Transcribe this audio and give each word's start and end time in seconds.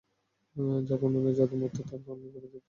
যার 0.85 0.99
বর্ণনার 1.01 1.37
যাদুময়তা 1.39 1.75
থেকে 1.79 2.03
কান 2.03 2.17
পরিতৃপ্ত 2.23 2.35
হয় 2.35 2.43
না। 2.45 2.59